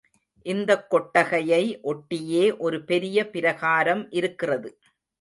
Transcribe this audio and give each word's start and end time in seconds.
இந்தக் 0.45 0.89
கொட்டகையை 0.89 1.79
ஒட்டியே 1.83 2.57
ஒரு 2.57 2.83
பெரிய 2.83 3.29
பிராகாரம் 3.33 4.07
இருக்கிறது. 4.09 4.79